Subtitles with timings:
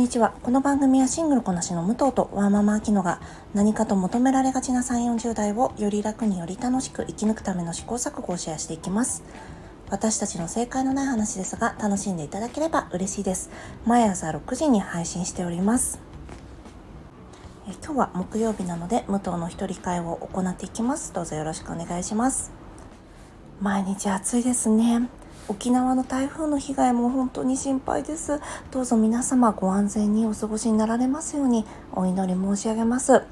[0.00, 0.32] にちは。
[0.42, 3.20] この番組はシングルこなしの武藤とワーママアキノが
[3.52, 9.22] 何かと求められがちな3、40代をより楽により楽しく生き抜くための試行錯誤をシェアしていきます。
[9.90, 13.50] 私たちの正解のない話ですが楽しんでいただければ嬉しいです。
[13.84, 16.00] 毎朝6時に配信しております。
[17.68, 21.12] え今日は木曜日なので武藤の一人会を行っていきます。
[21.12, 22.50] どうぞよろしくお願いします。
[23.60, 25.10] 毎日暑いですね。
[25.50, 28.40] 沖縄の台風の被害も本当に心配です。
[28.70, 33.24] どうぞ皆様ご安全にお過ごしになられますようにお祈り申し上げます。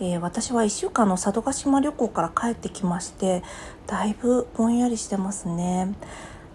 [0.00, 3.42] えー、私は1週間の佐渡島旅行から帰ってきまして
[3.86, 5.92] だいぶぼんやりしてますね。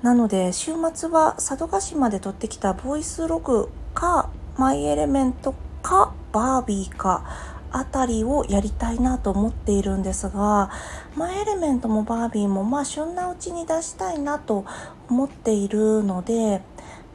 [0.02, 5.54] なので週末は佐渡島で撮ってきたボイスログかマイエレメント
[5.84, 7.24] かバービーか
[7.72, 10.70] あたりをやりたいなと思っているんですが、
[11.16, 14.66] マイエレメントもバービーもまあ旬なうちに出したいなと
[15.10, 16.62] 思っているので、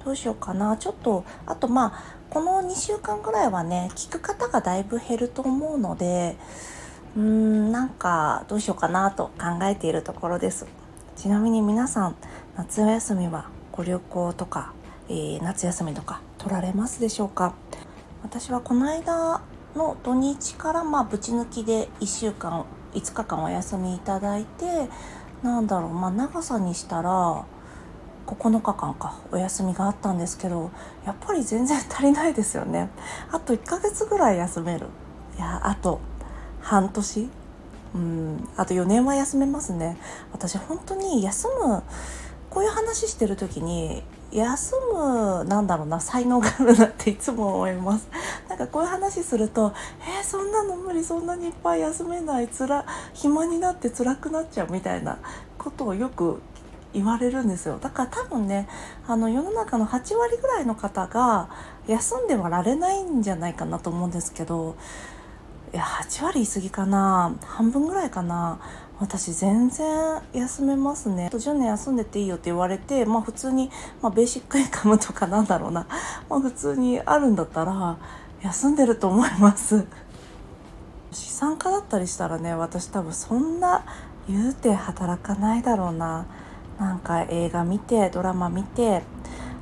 [0.05, 0.77] どうしようかな。
[0.77, 6.37] ちょっと、あとまあ、この2週間ぐらいはね、聞く方がだいぶ減ると思うので、
[7.17, 10.67] うーん、なんかどうしようかなと考えているところです。
[11.17, 12.17] ちなみに皆さん、
[12.57, 14.73] 夏休みはご旅行とか、
[15.09, 17.55] えー、夏休みとか取られますでしょうか？
[18.23, 19.43] 私はこの間
[19.75, 24.89] の土日からまあぶち抜きで1週間5日間お休みいただいて
[25.43, 27.45] なんだろうまあ長さにしたら
[28.27, 30.71] 9日間かお休みがあったんですけど
[31.05, 32.89] やっぱり全然足りないですよね。
[33.31, 34.87] あと1ヶ月ぐらい休める。
[35.37, 36.01] いやあと
[36.61, 37.29] 半年。
[37.95, 39.99] うんあと4年は休めますね。
[40.33, 41.83] 私本当に休む
[42.51, 44.03] こういう話してる時に
[44.35, 48.09] 休むなんだろうな才能があるなっていつも思います。
[48.49, 55.19] なんかこういう話すると「えー、そんなの無理そんなにいっぱい休めないつら暇になって辛くなっちゃう」みたいな
[55.57, 56.43] ことをよく
[56.93, 57.79] 言われるんですよ。
[57.81, 58.67] だから多分ね
[59.07, 61.49] あの世の中の8割ぐらいの方が
[61.87, 64.75] 休んではられないんじゃないかなと思うんですけど
[65.73, 67.35] いや8割言い過ぎかな。
[67.45, 68.59] 半分ぐらいかな。
[69.01, 71.29] 私全然休めますね。
[71.33, 75.87] 10年休んでていいよって言われてまあ普通に、まあ、ベーシックインカムとかなんだろうな、
[76.31, 77.97] まあ、普通にあるんだったら
[78.43, 79.85] 休んでると思います。
[81.11, 83.83] 資産家だったりしたらね私多分そんな
[84.29, 86.27] 言うて働かないだろうな。
[86.79, 89.05] なんか映画見てドラマ見て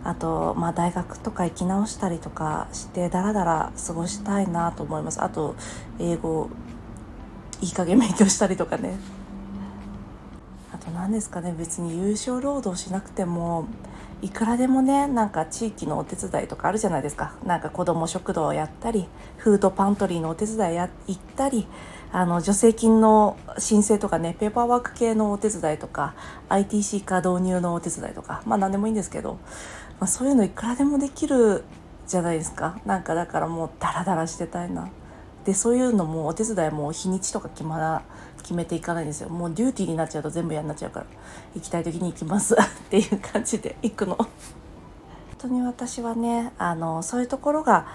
[0.03, 5.23] あと、まあ、大学とか行き直したりとかしてだらだら過ごしたいなと思います。
[5.23, 5.55] あと
[5.99, 6.49] 英語
[7.61, 8.97] いい加減勉強したりとかね。
[10.85, 13.67] と何ですかね別に優勝労働しなくても
[14.21, 21.67] いくらでもねなんか地域のお手伝いとかあるじゃないですかなんか子ども食堂をやったりフードパントリーのお手伝いや行ったり
[22.13, 26.15] あの助成金の申請とかねペーパーワーク系のお手伝いとか
[26.51, 29.39] ITC 化導入のお手伝いとかまあ何でもいいんですけど、
[29.99, 31.65] まあ、そういうのいくらでもできる
[32.07, 34.89] じゃないですかなんかだからもうダラダラしてたいな。
[35.45, 38.03] でそういうのもお手伝いも日にちとか決まら
[38.43, 39.29] 決めていかないんですよ。
[39.29, 41.07] もうデューティーになっちゃうと全部嫌になっちゃうから。
[41.55, 42.55] 行きたい時に行きます。
[42.59, 42.59] っ
[42.91, 43.77] ていう感じで。
[43.83, 44.17] 行くの。
[44.17, 44.29] 本
[45.39, 47.87] 当に私はねあのそういうところが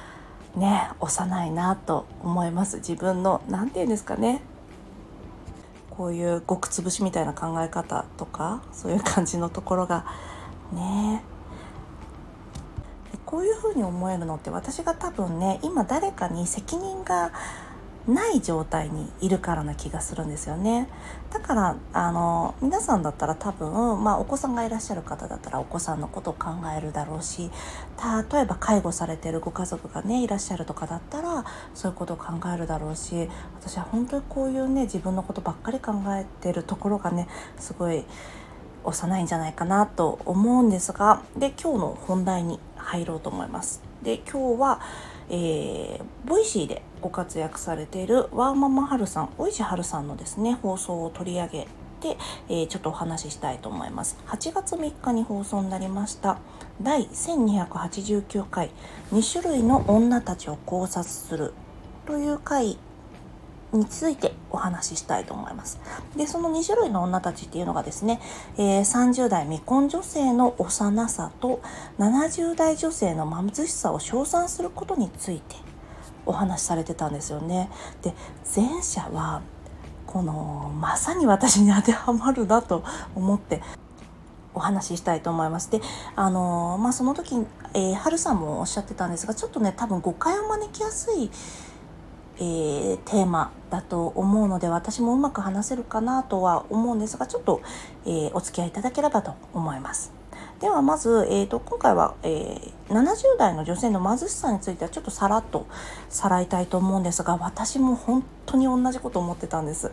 [0.56, 2.78] ね幼いなと思います。
[2.78, 4.42] 自分の何て言うんですかね。
[5.92, 10.06] こういうごくつぶしみたいな考え方とかそういう感じのところが
[10.72, 11.24] ね。
[13.28, 17.34] こういうふうに思えるのって私が多分ね今誰かに責任が
[18.08, 20.88] ない状態にいるからな気がするんですよね
[21.32, 27.52] だからあの皆さんだったら多分、まあ、お子さんがいらっしゃる方だったらお子さんのことを考えるだろうし
[28.32, 33.30] 例えば介護されてるご家族がねいらっしゃるとかだったらそういうことを考えるだろうし
[33.60, 38.06] 私は本当にこういうね自分のことばっかり考えてるところがねすごい
[38.84, 43.82] 幼いんじゃないかなと思うんですがで今日の本題に入ろうと思います。
[44.02, 44.80] で今日は、
[45.30, 51.68] えー、 Voicy でご活躍されているワーママハルさん尾石晴さんのですね放送を取り上げ
[52.00, 52.18] て、
[52.50, 54.18] えー、ちょっとお話ししたいと思います。
[54.28, 56.40] 8月3日に放送になりました
[56.82, 58.70] 第1289回
[59.12, 61.54] 2種類の女たちを考察する
[62.06, 62.78] という回
[63.74, 65.80] についてお話ししたいと思います。
[66.16, 68.22] で、その2種類の女たちっていうのがですね、
[68.58, 71.62] えー、30代未婚女性の幼さと
[72.00, 75.56] 70代女性の貧しさを称賛することについて
[76.26, 77.70] お話しされてたんですよね。
[78.02, 78.14] で、
[78.56, 79.42] 前者は
[80.06, 82.84] このまさに私に当てはまるなと
[83.16, 83.62] 思って
[84.58, 85.70] お話ししたいと思います。
[85.70, 85.82] で、
[86.16, 87.36] あのまあ、その時、
[87.74, 91.30] えー、春さんもおっしゃってたんですが、ちょっとね、多分誤解を招きやすい
[92.40, 97.62] えー、テーマだと思うので私もうまく話せるかなとは思うんですがちょっと、
[98.06, 100.12] えー、お付き合いいただければと思います。
[100.60, 105.68] ではまず、えーと、今回は、えー、70代の女性の貧しさについてはちょっとさらっと
[106.10, 109.92] さらいたいと思うんですが私も本当に同じこと思ってたんです。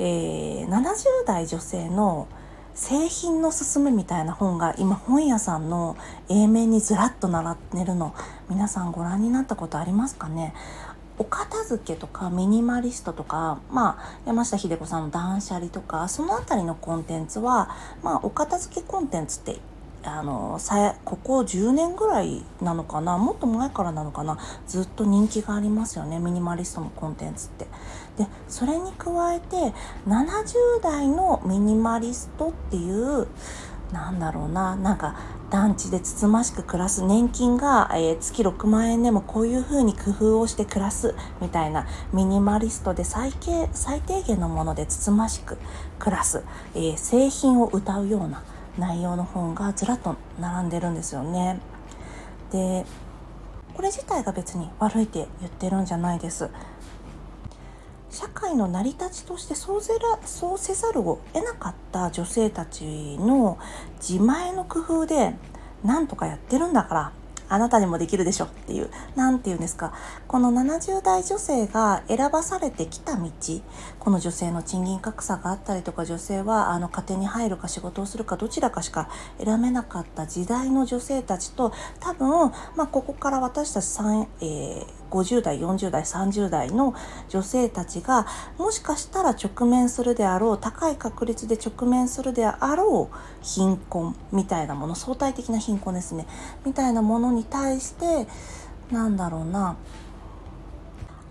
[0.00, 2.26] えー、70代女性の
[2.74, 5.96] 製品のすすめみたいな本が今本屋さんの
[6.28, 8.14] A 面にずらっと並んでるの
[8.48, 10.54] 皆さんご覧になったことありますかね？
[11.20, 17.68] お片付けとかミニマリストとか、まあ、山下秀子さんの断捨離とかその辺りのコンテンツは、
[18.02, 19.58] まあ、お片付けコンテンツって
[20.02, 27.66] あのさここ10年ぐらいなのかなもっと前からなのかなずっと人気がありますよねミニマリストのコンテンツって。
[28.16, 29.56] でそれに加えて
[30.06, 33.28] 70代のミニマリストっていう
[33.92, 35.16] なんだろうななんか
[35.50, 45.58] 団地でつつましく暮らす年金が、えー、月6万円でもこういう風に工夫をして暮らすみたいなミニマリストで最低最低限のものでつつましく
[45.98, 46.44] 暮らす、
[46.74, 48.44] えー、製品を歌うような
[48.78, 51.60] 内容の本がずらっと並んでるんですよね。
[52.52, 52.86] で
[53.74, 56.50] これ自体が別に悪いって言ってるんじゃないです。
[58.10, 63.58] 社会の成り立ちとしてそうせらそうせざるを得なかった女性たちの
[64.00, 65.34] 自前の工夫で
[65.84, 67.12] なんとかやってるんだから
[67.48, 69.92] あなたにもできるでしょっていう何て言うんですか。
[70.28, 73.28] この70代女性が選ばされてきた道
[73.98, 79.10] この女性の賃金格差があったりとか女性はあの家庭に入るか仕事をするかどちらかしか
[79.44, 86.94] 選べなかった時代の女性たちと多分、まあ、ここから私たち3、えー50代40代30代の
[87.28, 88.26] 女性たちが
[88.56, 96.26] もしかしたら直面するであろう高い確率で直面するであろう貧困みたいなもの相対的な貧困ですね。
[96.64, 98.26] みたいなものに対して
[98.90, 99.76] なんだろうな。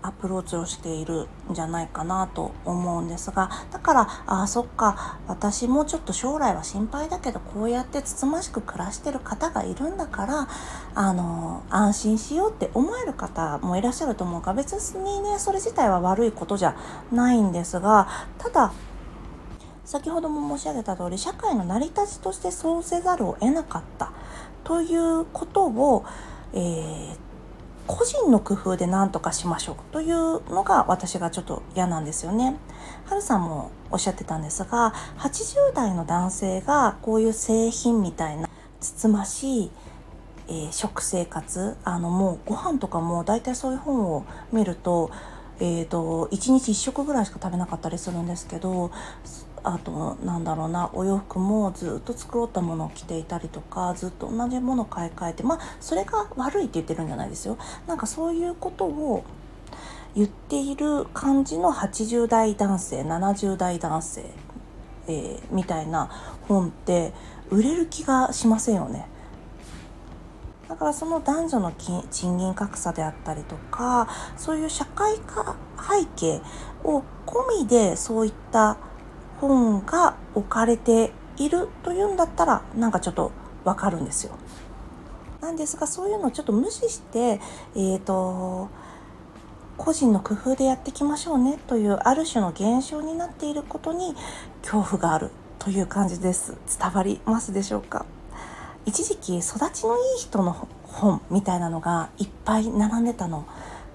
[0.02, 10.48] アプローチをしているんじゃないかなと思うんですがだからあそっか私もちょっと将来は心配だけどこうやってつつましく暮らしてる方がいるんだから
[10.94, 16.76] あの安心しようって思える方もいらっしゃると思うから別にねそれ自体は悪いことじゃ
[17.12, 18.08] ないんですが
[18.38, 18.72] ただ
[19.84, 24.12] 先ほども申し上げた通り社会の成り立ちとしてそうせざるを得なかった
[24.62, 26.04] ということを、
[26.52, 27.29] えー
[27.90, 32.56] 個人の工夫で何とかしましょうというのが私がちょっと嫌なんですよね。
[33.06, 38.48] はるさんもおっしゃってたんですが80代の男性がこういう製品みたいな
[38.78, 39.70] つつましい、
[40.48, 45.10] えー、食生活あのもうご飯とかも大体そういう本を見ると,、
[45.58, 48.92] えーと、と1日1食ぐらいしか食べなかったりするんですけど
[49.64, 59.24] あとなんだろうなお洋服もずっと繕ったものを着ていたりとかずっと同じものを買い替えてまあそれが悪いって言ってるんじゃないですよなんかそういうことを
[60.14, 64.24] 言っている感じの80代男性70代男性、
[65.06, 66.10] えー、みたいな
[66.48, 67.12] 本って
[67.50, 69.06] 売れる気がしませんよね。
[70.68, 76.40] だからその男女の賃金格差であったりとかそういう社会化背景
[76.84, 78.76] を込みでそういった
[79.40, 83.32] 本が置かれているというんだったらなんかちょっと
[83.64, 84.32] わかるんですよ。
[85.40, 87.40] なんですがそういうのをちょっと無視して、
[87.74, 88.68] えーと、
[89.78, 94.14] 個人の工夫でやっていきましょうねというある種の現象になっていることに
[94.62, 96.56] 恐怖があるという感じです。
[96.78, 98.04] 伝わりますでしょうか？
[98.84, 103.46] 一時期育ちのいい人の本みたいなのがいっぱい並んでたの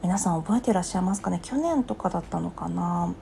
[0.01, 1.39] 皆さん覚えてらっしゃいますかね？
[1.43, 3.13] 去年とかだったのかな？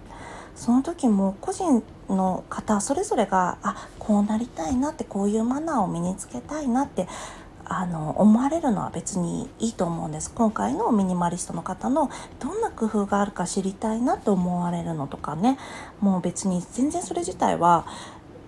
[0.56, 7.08] その時も個人の方それぞれがあこうなりたいなってこういうマナーを身につけたいなって
[7.66, 10.32] あの思われるのは別にいいと思うんです。
[10.32, 15.58] 今回のミニマリストの方のどんな工夫があるか知りたいなと思われるのとかね。
[16.02, 17.86] もう別に全然それ自体は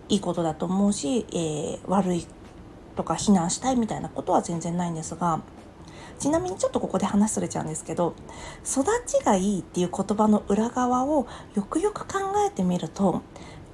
[0.10, 2.28] いいことだと思うし、えー、悪い
[2.96, 5.42] とか非難したいみたいなことは全然ないんですが
[6.20, 8.16] ちなみにちょっとここで話それちゃうんですけど
[8.66, 13.22] 育ちがいいっていう言葉の裏側をよくよく考えてみると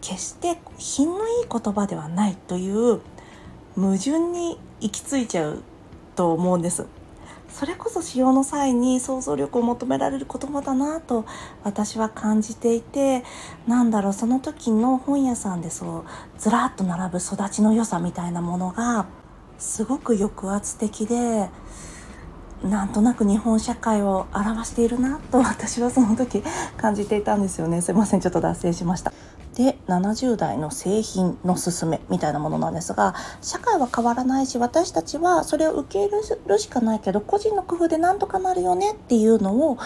[0.02, 3.02] 決して品のいい言葉ではないという
[3.76, 5.64] 矛盾に行き着いちゃう
[6.16, 6.86] と思うんです。
[7.52, 11.26] それこそ使用の際に想像力を求められる言葉だなと
[11.64, 13.24] 私は感じていて
[13.68, 16.06] なんだろうその時の本屋さんでそう
[16.38, 19.06] ずらっと並ぶ育ちの良さみたいなものが
[19.60, 21.50] すごく抑圧的で
[22.64, 26.44] なんとなく日本社会を表しているなと私はその時
[26.78, 27.82] 感じていたんですよね。
[27.82, 29.12] すいませんちょっと脱線しました。
[29.56, 39.78] で70代の製品のすすめみたいなものなんですが社会は変わらないし私たちはそれを受け入れるしかないけど個人の工夫でなんとかなるよねっていうのを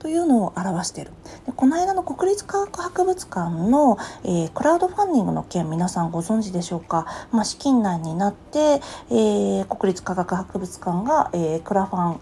[0.00, 1.12] というのを表している。
[1.46, 8.80] でこの間の国立科学博物館の、えー、クラウドファンディングの件皆さんご存知でしょうか、まあ、資金難になって、
[9.10, 12.20] えー、国立科学博物館が、えー、クラファン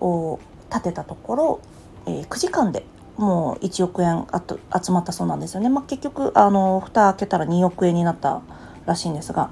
[0.00, 0.38] を
[0.70, 1.60] 立てたところ、
[2.06, 2.84] えー、9時間で
[3.16, 8.42] もう1億円あと集まったそうなんですよね、まあ、結局あの蓋開けたら2億円になった
[8.84, 9.48] らしいんですが。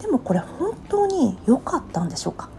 [0.00, 2.50] でもこれ本当に良かったんでしょうか？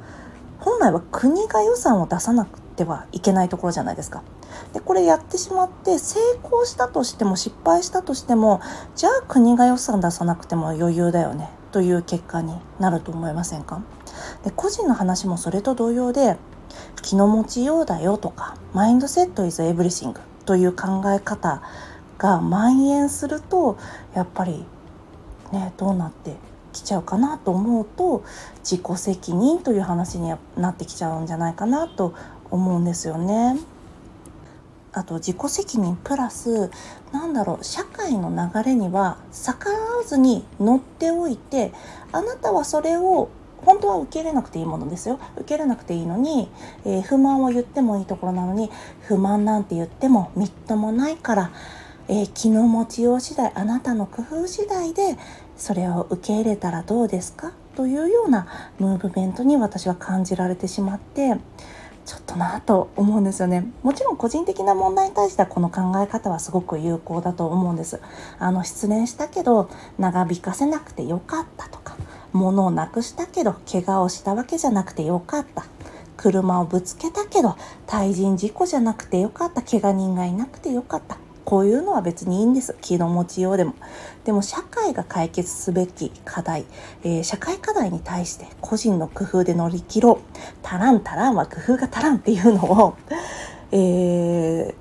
[0.59, 4.23] 本来は国が予算を出さなくててはいけないところじゃないですか。
[4.73, 8.61] でこれやってしまって成功したとしても失敗したとしても
[8.95, 13.81] じゃあ国が予算出さなくても余裕だよねという結果になると思いませんか？
[14.45, 16.37] で個人の話もそれと同様で
[17.01, 21.61] 気の持ちようだよとかマインドセットイズエブリシングという考え方
[22.17, 23.77] が蔓延すると
[24.13, 24.65] やっぱり
[25.51, 26.35] ねどうなって
[26.73, 28.23] きちゃうかなと思うと
[28.59, 32.13] 自己責任という話になってきちゃうんじゃないかなと
[32.51, 33.57] 思うんですよね。
[34.93, 36.71] あと自己責任プラス
[37.11, 41.71] なんだろう社会の流れには逆らわずに乗っておいて
[42.11, 46.49] あなたはそれを本当は受け入れなくていいものですよ受け入れなくていいのに、
[46.83, 51.51] えー、不満を言ってもいいところなのに不満なんて言ってもみっともないから、
[52.07, 55.15] えー、気の持ちよう次第あなたの工夫次第で
[55.57, 57.51] それを受け入れたらどうですか？
[57.75, 58.47] というような
[58.79, 61.35] ムーブメントに私は感じられてしまって
[62.07, 63.69] ちょっとなと思うんですよね。
[63.83, 67.99] もちろん個人的な問題に対してはこの考え方はすごく有効だと思うんです。
[68.39, 71.97] あの失恋したけど長引かせなくてよかったとか
[72.31, 75.65] 物をなくしたけど怪我をしたわけじゃなくてよかった。
[76.15, 79.61] 車をぶつけたけど対人事故じゃなくてよかった。
[79.61, 81.17] 怪我人がいなくてよかった。
[81.47, 82.75] こういうのは別にいいんです。
[82.81, 83.73] 気の持ちようでも。
[84.25, 86.65] でも社会が解決すべき課題、
[87.05, 90.37] えー、社会課題に対して個人の工夫で乗り切ろう。
[90.61, 92.97] 足らん足らんは工夫が足らんっていうのを、
[93.71, 94.75] えー、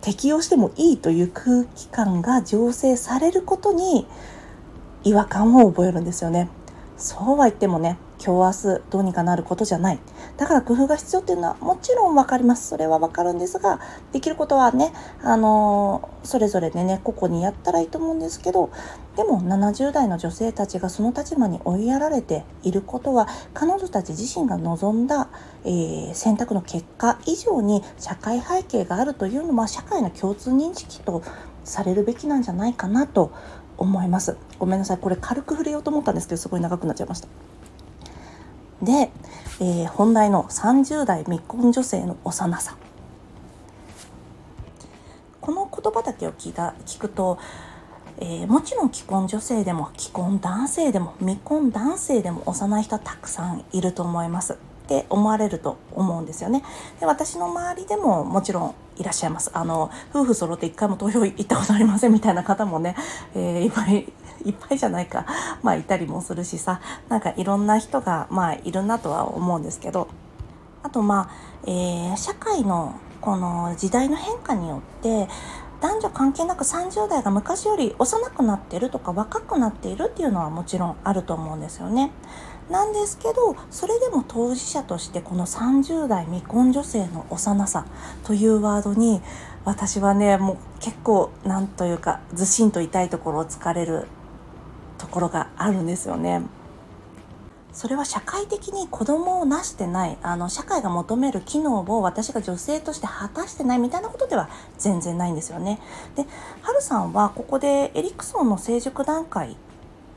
[0.00, 4.06] 適用してもいいという空気感が醸成されることに
[5.04, 6.48] 違和感を覚えるんですよね。
[6.96, 10.00] そうは言ってもね今日明日どうにかなることじゃない。
[10.36, 12.68] だから工夫が必要っていうのはもちろん分かります。
[12.68, 13.78] それは分かるんですが
[14.12, 14.92] できることはね
[15.22, 18.70] あのそれぞれでね個々にやったらいいと思うんですけど
[19.14, 25.28] でも70代の女性たちがその立場に追いやられていることは彼女たち自身が望んだ、
[25.64, 31.22] えー、選択の結果以上に社会背景があるというのは社会の共通認識と
[31.62, 33.30] されるべきなんじゃないかなと
[33.78, 34.36] 思います。
[34.58, 34.98] ごめんなさい。
[34.98, 37.28] これ軽く触れようと思ったんですけどすごい長くなっちゃいました。
[38.82, 39.10] で、
[39.60, 42.76] えー、本題の30代未婚女性の幼さ
[45.40, 47.38] この言葉だけを聞いた聞くと、
[48.18, 54.56] えー、もちろん既婚女性でも既婚男性でも未婚男性でも幼い人はたくさんいると思いますっ
[54.88, 56.62] て思われると思うんですよね。
[57.00, 59.50] で私の周りでももちろんいらっしゃいます。
[59.52, 62.94] あの夫婦揃って一回も投票行ったことありませんみたいな方もね、
[63.34, 64.06] えー、いっぱい
[64.44, 65.26] いっぱいじゃないか。
[65.62, 66.80] まあいたりもするしさ。
[67.08, 70.08] なんかいろんな人がまあいるなとは思うんですけど。
[70.82, 71.28] あとまあ、
[71.64, 75.28] えー、社会のこの時代の変化によって
[75.80, 82.12] 男女関係なく30代が昔より幼くなってるとか若くなっているっていうのはもちろんあると思うんですよね。
[82.70, 87.86] なんですけどそれでも当事者としてこの30代未婚女性の幼さ
[88.24, 89.22] というワードに
[89.64, 94.08] 私はねもう結構なんというかずしんと痛いところを突かれる
[94.98, 96.42] ところがあるんですよね。
[97.72, 104.48] それは社会的に子供をなしてないあの社会が求める機能を私が女性として果たしてないみたいなことでは
[104.78, 105.78] 全然ないんですよね。
[106.14, 106.24] で、
[106.62, 109.58] はるさんはここでエリクソンの成熟段階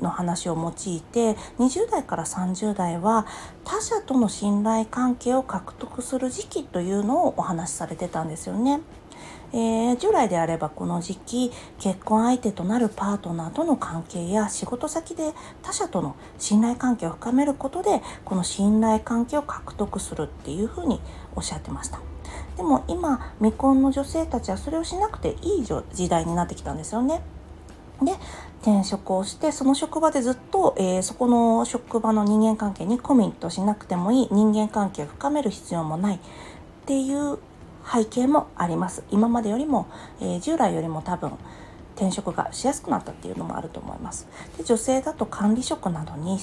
[0.01, 3.25] の話を用いて20代から30代は
[3.65, 8.79] 他者との信頼関係を獲得する時期というのをお話しされてたんですよね。
[9.51, 20.99] えー、従来であればこの時期結婚相手となるパートナーとの関係や仕事先で他者との信頼関係を深めることでこの信頼関係を獲得するっていうふうに
[21.35, 21.99] おっしゃってました。
[22.57, 27.21] でも今未婚の女性たちはそれをしなくていい時代になってきたんですよね。
[28.01, 28.13] で
[28.61, 36.19] 転職をしてその職場でずっと、えー、そこの職場の人間関係にコミットしなくてもいい人間関係を深める必要もないっ
[36.85, 37.39] ていう
[37.91, 39.03] 背景もあります。
[39.11, 39.87] 今までよりも、
[40.21, 41.31] えー、従来よりも多分
[41.95, 44.27] 転職がしやすくなったっていうのもあると思います。
[44.57, 46.39] で女性だと管理職などに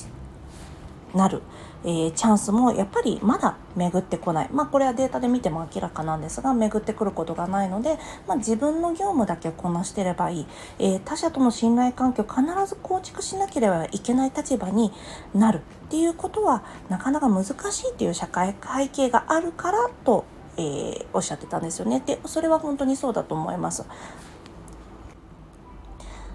[1.15, 1.41] なる、
[1.83, 4.49] えー、チャンスもやっぱりまだ巡ってこない。
[4.53, 10.47] まあこれはデータで見ても明らかなんですが巡ってくることがないので、まあ、自分の業務だけこなしてればいい、
[10.79, 14.93] えー、他者との信頼関係を必ず構築しなければいけない立場に
[15.35, 15.63] なる。
[15.87, 20.25] っていうことはなかなか難しいっていう社会背景があるからと
[20.57, 22.03] えー、おっしゃってたんですよね。
[22.05, 23.85] でそれは本当にそうだと思います。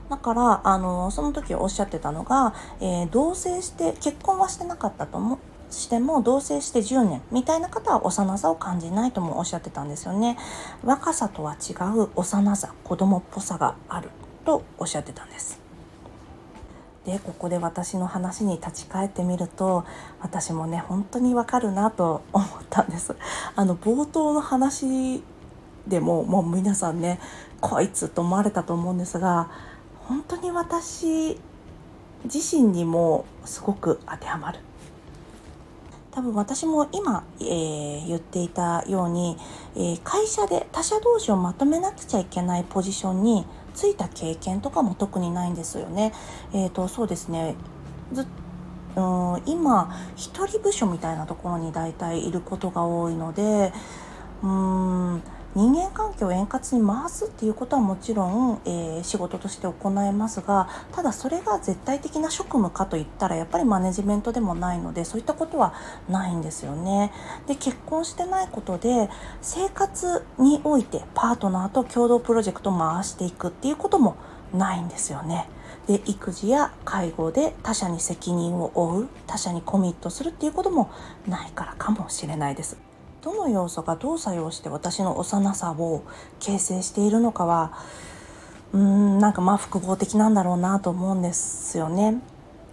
[0.09, 10.37] だからあのその時おっしゃってたのが、えー、同棲して結婚はしてなかったと思しても同棲して10年みたいな方は幼さを感じないともおっしゃってたんですよね。
[10.83, 14.09] 若さとは違う幼さ子供っぽさがある
[14.45, 15.61] とおっしゃってたんです。
[17.05, 19.86] でここで私の話に立ち返ってみると
[20.22, 23.15] 私もね本当にわかるなと思ったんです。
[23.55, 25.24] あの冒頭の話
[25.88, 27.20] でももう皆さんね
[27.60, 29.50] こいつと思われたと思うんですが
[30.08, 31.39] 本当に私
[32.25, 34.60] 自身にもすごく当てはまる。
[36.12, 39.38] 多分私も今、えー、言っていたように、
[39.75, 46.13] えー、会社で他者同士をまとめなくちゃいけないポジションについた経験とかも特にないんですよね。
[46.53, 47.55] えーと、そうですね
[48.13, 48.27] ず
[48.95, 53.71] うん今一人部署みたいなところに大体いることが多いので
[54.43, 55.21] うん
[55.53, 65.74] 人間関係を円滑に回すっていうことはもちろん、えー、仕事として行えますがただそれが絶対的な職務かといったらやっぱりマネジメントでもないのでそういったことは
[66.08, 67.12] ないんですよね。
[67.48, 69.10] で結婚してないことで
[69.41, 74.15] 生活においてパートナーと共同プロジェクトを回していくっていうことも
[74.53, 75.50] ないんですよね。
[75.88, 80.89] で育児や介護で他者に責任を負う他者にコミットするっていうことも
[81.27, 82.90] ないからかもしれないです。
[83.21, 86.03] どの要素がどう作用して私の幼さを
[86.39, 87.71] 形成しているのかは
[88.73, 92.21] うーんなんかまあ複合的なんだろうなと思うんですよね。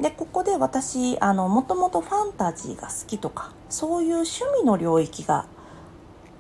[0.01, 5.47] でここで私あのもともとファンタジーが好きとかそういう趣味の領域が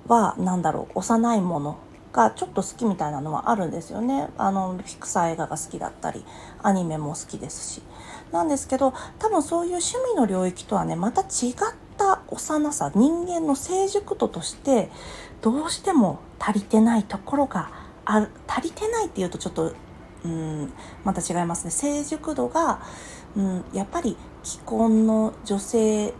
[0.06, 1.78] は何だろう幼いもの
[2.12, 4.28] がちょっと好きみたいなのはあるんですよね。
[4.38, 6.24] あのピクサー映画が好きだったり
[6.62, 7.82] アニメも好きですし
[8.32, 11.74] なんですけど多分そういう趣味の領域とはねまた違った
[12.28, 14.90] 幼さ人間の成熟度として
[15.40, 17.70] どうしても足りてないところが
[18.04, 19.74] ある足りてないっていうとちょっと
[20.24, 20.72] うん
[21.04, 21.70] また違いますね。
[21.70, 22.80] 成熟度が、
[23.36, 26.12] うん、やっぱり既婚の女性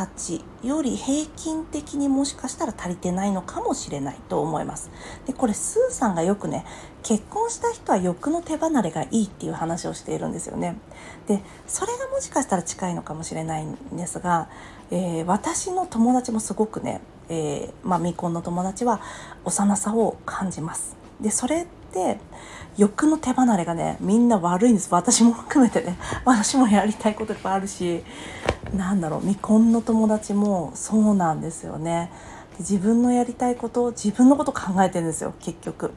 [0.00, 4.90] たちより平均的にもしかしたら足りてないのかもしれないと思います。
[5.26, 6.64] でこれスーさんがよくね
[7.02, 10.78] 結婚した人は欲の手離れがいいっていう話をしているんですよね。
[11.26, 14.48] でそれがもしかしたら近いのかもしれないんですが、
[14.90, 19.02] えー、私の友達もすごくね、えー、まあ、未婚の友達は
[19.44, 20.96] 幼さを感じます。
[21.20, 22.18] でそれって
[22.76, 24.88] 欲の手離れがねみんな悪いんです。
[24.92, 25.98] 私も含めてね。
[26.24, 28.04] 私もやりたいこといっぱいあるし
[28.74, 32.10] なんだろう未婚の友達もそうなんですよね。
[32.52, 35.92] で自分のやりたいことを自分のこと考えてるんですよ結局。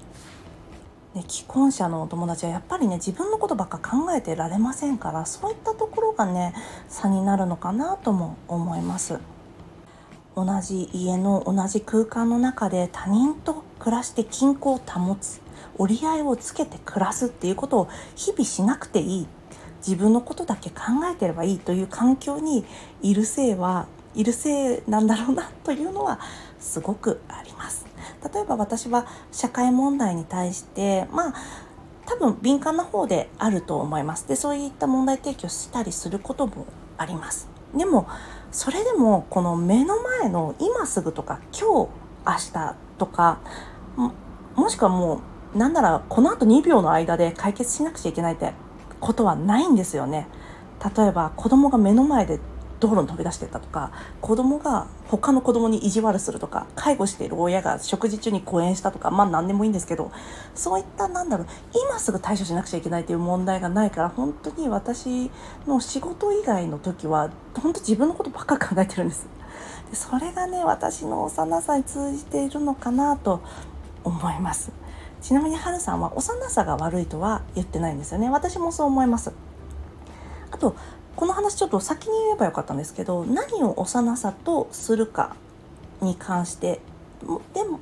[1.14, 6.56] ね、既婚者のお友達はやっぱりね自分のことばっか考えてられませんからそういったところがね
[6.90, 9.20] 差になるのかなとも思います。
[10.36, 15.43] 同じ家の同じ空間の中で他人と暮らして均衡を保つ。
[15.78, 19.28] 折り合いをつけて暮らすっていうことを日々しなくていい
[19.86, 22.66] 自分のことだけ考えてればいいという環境に
[23.02, 26.20] いるせいはいるせいなんだろうなというのは
[26.60, 27.86] すごくあります。
[28.34, 31.34] 例えば私は社会問題に対してまあ
[32.06, 34.28] 多分敏感な方であると思います。
[34.28, 36.66] でそういった問題提起をしたりすることも
[36.98, 37.50] あります。
[37.76, 38.08] でも
[38.52, 41.90] それでもこの目の前の今すぐとか今日
[42.26, 43.40] 明日とか
[44.56, 45.20] もしくはもう
[45.56, 48.54] なんならこのあと2秒の間で解決しなくちゃいけないって
[49.00, 50.28] ことはないんですよね。
[50.98, 52.40] 例えば子供が目の前で
[52.80, 60.12] 道路に飛び出してったとか子供が他の子供に意地悪するとか介護している親が食事中に誤嚥したとかまあ何でもいいんですけど
[60.54, 61.48] そういったなんだろう
[61.88, 65.32] 今すぐ対処しなくちゃいけないという問題がないから本当に私
[65.66, 69.28] の仕事以外の時は本当自分のことばっか考えてるんです。
[69.90, 73.40] でそれがね私の幼さに通じているのかなと
[74.04, 74.72] 思います
[75.24, 79.32] ちなみにはるさんは幼さが悪いとは言ってないんですよね私もそう思います
[80.52, 80.76] あと
[81.16, 85.36] この話ちょっと先に言えばよかったんですけど何を幼さとするか
[86.02, 86.82] に関して
[87.54, 87.80] でも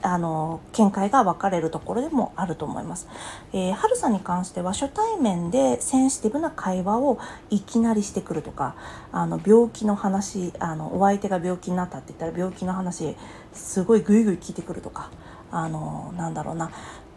[0.00, 3.08] あの見解が分かれるところでもあると思います。
[3.52, 7.18] えー、春さんに関しては初対面でセンシティブな会話を
[7.50, 8.76] いきなりしてくるとか
[9.10, 13.16] あの病気の話あのお相手が病気になったって言ったら病気の話
[13.52, 15.10] すごいグイグイ聞いてくるとか
[15.50, 16.70] あのなんだろうな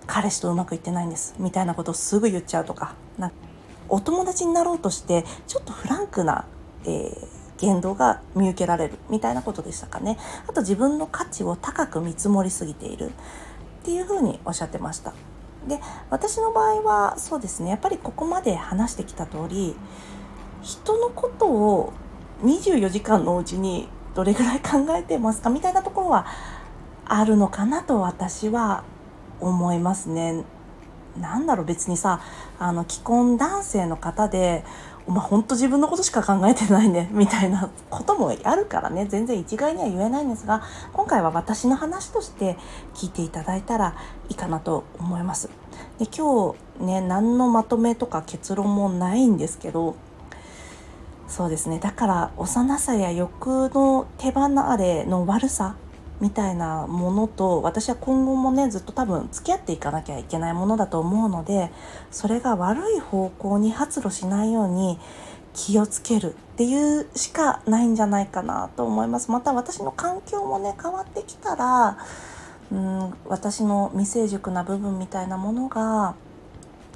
[0.08, 3.32] 彼氏とうまくいってないんですみたいなことをすぐ言っちゃうとかな
[3.89, 6.46] お友達になろうとしてちょっとフランクな、
[6.86, 7.28] えー、
[7.60, 10.17] 言動が見受けられるみたいなことでしたかね。
[10.48, 13.12] あと自分の価値を高く見積もりすぎているっ
[13.84, 15.13] ていうふうにおっしゃってました。
[15.67, 19.76] で私の場合はそうですねやっぱりここまで話してきた通り
[20.63, 21.94] 人のことを
[22.44, 26.26] 24時間のうちにどれぐらい考えてますかみたいなところは
[27.13, 28.86] あるのかなと私は
[29.41, 30.45] 思いますね。
[31.19, 32.21] なんだろう別にさ
[32.58, 34.63] あの既婚男性の方で
[35.06, 40.62] お前ほんと自分のことしか考えてないね みたいなこともあるからね全然一概には言えないんですが
[40.93, 42.58] 今回は私の話として
[42.93, 43.95] 聞いていただいたら
[44.30, 45.50] いいかなと思います。
[46.00, 49.95] で今日ね何のまとめとか結論もないんですけど
[51.28, 55.76] そうですねだから幼さや欲の手離れの悪さ
[56.22, 61.72] みたいなものと私は今後もねずっと多分付き合っていかなきゃいけないものだと思うので
[62.12, 65.00] それが悪い方向に発露しないように
[65.54, 69.32] 気をつけるっていうしかないんじゃないかなと思います。
[69.32, 71.98] また私の環境もね変わってきたら
[72.72, 76.16] うん私の未成熟な部分みたいなものが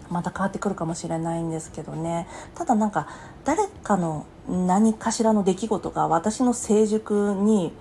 [0.10, 2.28] また変わってくるかもしれないんですけどね。
[2.54, 3.08] ただなんか
[3.44, 7.74] 誰かの何かしらの出来事が私の成熟に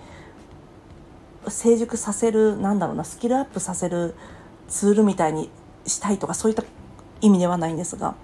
[1.49, 4.15] 成熟させるなんだろうなスキルアップさせる
[4.69, 5.51] ツールみたいに
[5.87, 6.65] したいとかそういった
[7.21, 8.15] 意味ではないんですが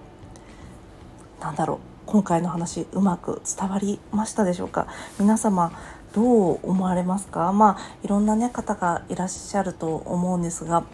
[1.41, 4.87] なんだろう今回の話うまく伝わりましたでしょうか？
[5.19, 5.73] 皆様
[6.13, 7.53] どう思われますか？
[7.53, 10.85] まあいろんなね方がいらっしゃると思うんですが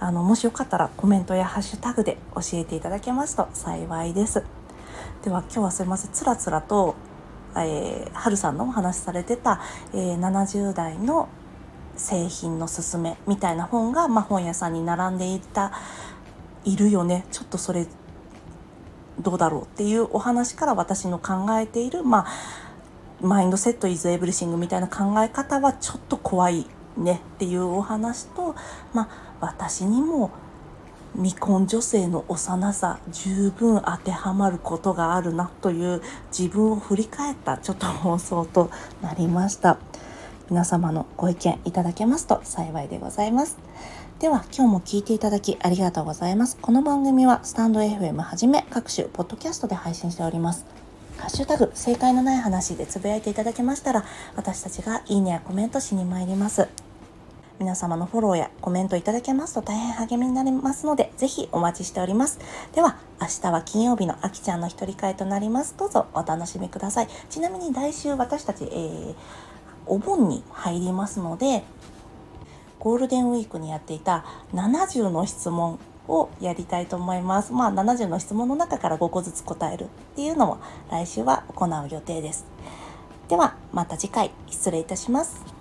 [0.00, 4.42] あのもしよかったらコメントやハッシュタグで教えていただけますと幸いです。
[5.22, 6.10] では今日はすいません。
[6.12, 6.96] つらつらと
[7.56, 9.60] えー、はるさんのお話しされてた、
[9.92, 11.28] えー、70代の
[11.96, 15.72] 製品のすすめみたいな本が、まあ、本屋さんに並んでいた
[16.64, 17.86] いるよねちょっとそれ
[19.20, 22.26] どうだろうっていうお話から私の考えている、まあ、
[23.20, 28.54] マインドセットイズエブリシングみたいな考え方はちょっと怖いねっていうお話と、
[28.92, 30.30] まあ、私にも
[31.14, 36.02] 未婚女性の幼さ十分当てはまることがあるなという
[36.36, 39.78] 自分を振り返ったちょっと放送となりました。
[40.50, 43.56] 皆様のご意見いただけますと幸いでございます。
[44.20, 46.58] では今日も聞いていただきありがとうございます。
[46.60, 50.66] この番組はスタンド FM はじめ各種ポッドキャストで配信しております。
[51.16, 54.04] ハッシュタグ正解のない話でつぶやいていただけましたら
[54.36, 56.68] 私たちがいいねやコメントしに参ります。
[57.58, 62.40] 皆様のフォローやコメントいただけますと大変励みになりますので、ぜひお待ちしております。
[62.74, 65.76] では、明日は金曜日のあきちゃんの一人会となります。
[65.78, 67.08] どうぞお楽しみください。
[67.30, 69.14] ちなみに来週私たち、えー
[69.86, 71.62] お盆に入りますので
[72.78, 77.52] ゴールデンウィークにやっていた70の質問をやりたいと思います。
[77.52, 80.58] まあ70の質問の中から5個ずつ答えるっていうのも
[80.90, 82.44] 来週は行う予定です。
[83.28, 85.53] ではまた次回失礼いたします。